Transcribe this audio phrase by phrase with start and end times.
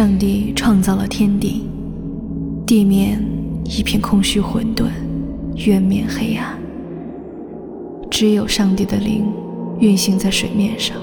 [0.00, 1.68] 上帝创造了天地，
[2.66, 3.22] 地面
[3.66, 4.86] 一片空虚混沌，
[5.66, 6.58] 渊面黑暗。
[8.10, 9.30] 只有上帝的灵
[9.78, 10.96] 运行在水面上。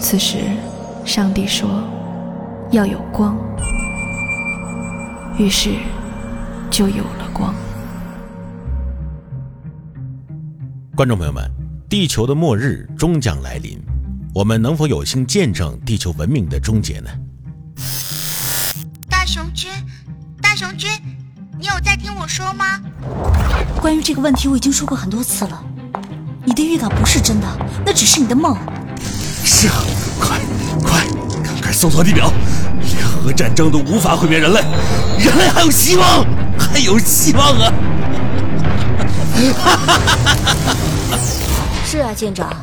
[0.00, 0.36] 此时，
[1.04, 1.82] 上帝说
[2.70, 3.36] ：“要有光。”
[5.36, 5.70] 于是，
[6.70, 7.52] 就有了光。
[10.94, 11.42] 观众朋友们，
[11.88, 13.76] 地球的末日终将来临，
[14.36, 17.08] 我们能否有幸见证地球文明的终结呢？
[19.08, 19.70] 大熊君，
[20.42, 20.90] 大熊君，
[21.58, 22.78] 你有在听我说吗？
[23.80, 25.64] 关于这个问题，我已经说过很多次了。
[26.44, 27.46] 你的预感不是真的，
[27.82, 28.54] 那只是你的梦。
[29.42, 29.82] 是啊，
[30.20, 30.38] 快
[30.82, 31.06] 快
[31.42, 32.30] 赶快搜索地表，
[32.92, 34.60] 联合战争都无法毁灭人类，
[35.18, 36.22] 人类还有希望，
[36.58, 37.72] 还有希望啊！
[41.86, 42.54] 是啊，舰长，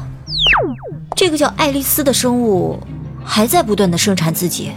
[1.15, 2.81] 这个叫爱丽丝的生物
[3.23, 4.71] 还在不断的生产自己，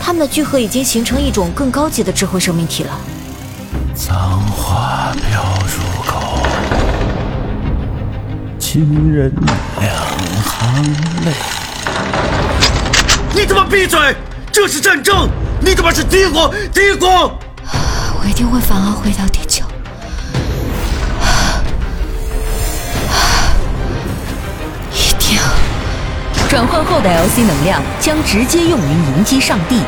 [0.00, 2.98] 他们的聚合已经形成一种更高级的智慧生命体了。
[3.94, 6.46] 脏话飙入口，
[8.58, 9.32] 亲人
[9.80, 9.94] 两
[10.44, 10.84] 行
[11.24, 11.32] 泪。
[13.34, 13.98] 你他妈闭嘴！
[14.52, 15.28] 这是战争，
[15.60, 17.38] 你他妈是帝国，帝国！
[18.20, 19.55] 我一定会反而回到地球。
[26.56, 29.82] 转换后的 LC 能量将直接用于迎击上帝。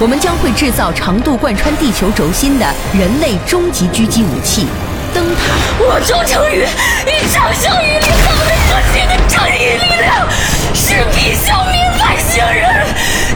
[0.00, 4.66] 我们将会制造长度贯穿地球轴心的人类终极狙击武器——
[5.14, 5.54] 灯塔。
[5.78, 6.66] 我忠诚于
[7.06, 10.26] 一场胜于联合为核心的正义力量，
[10.74, 12.84] 誓必消灭外星人，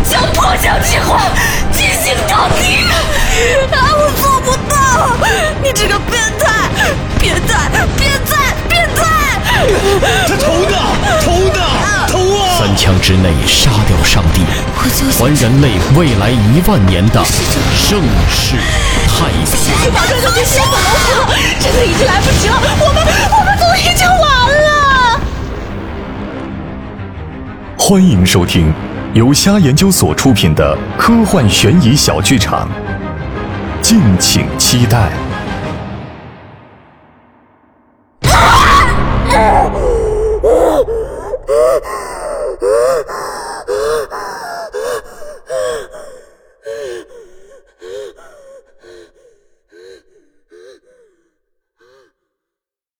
[0.02, 1.22] 将破晓计划
[1.70, 2.82] 进行到底。
[3.70, 5.16] 啊，我做不到！
[5.62, 5.96] 你这个
[12.86, 14.42] 枪之内杀掉上帝，
[15.18, 17.20] 还人类未来一万年的
[17.74, 18.54] 盛世
[19.08, 19.92] 太平。
[19.92, 24.22] 马上就被吸走了，这个已经来不及了，我们我们都已经完
[24.62, 25.20] 了。
[27.76, 28.72] 欢迎收听
[29.14, 32.68] 由虾研究所出品的科幻悬疑小剧场，
[33.82, 35.10] 敬请期待。